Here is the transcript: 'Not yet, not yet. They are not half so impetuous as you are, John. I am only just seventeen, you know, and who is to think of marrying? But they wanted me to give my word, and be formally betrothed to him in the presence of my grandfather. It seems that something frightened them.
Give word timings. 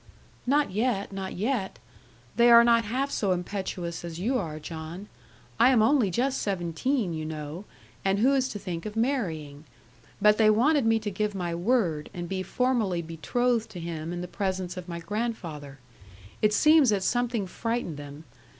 'Not 0.47 0.71
yet, 0.71 1.11
not 1.13 1.35
yet. 1.35 1.77
They 2.35 2.49
are 2.49 2.63
not 2.63 2.85
half 2.85 3.11
so 3.11 3.33
impetuous 3.33 4.03
as 4.03 4.19
you 4.19 4.35
are, 4.35 4.59
John. 4.59 5.07
I 5.59 5.69
am 5.69 5.83
only 5.83 6.09
just 6.09 6.41
seventeen, 6.41 7.13
you 7.13 7.23
know, 7.23 7.65
and 8.03 8.17
who 8.17 8.33
is 8.33 8.49
to 8.49 8.57
think 8.57 8.87
of 8.87 8.95
marrying? 8.95 9.63
But 10.19 10.39
they 10.39 10.49
wanted 10.49 10.87
me 10.87 10.97
to 10.97 11.11
give 11.11 11.35
my 11.35 11.53
word, 11.53 12.09
and 12.15 12.27
be 12.27 12.41
formally 12.41 13.03
betrothed 13.03 13.69
to 13.69 13.79
him 13.79 14.11
in 14.11 14.21
the 14.21 14.27
presence 14.27 14.75
of 14.75 14.89
my 14.89 14.97
grandfather. 14.97 15.77
It 16.41 16.51
seems 16.51 16.89
that 16.89 17.03
something 17.03 17.45
frightened 17.45 17.97
them. 17.97 18.23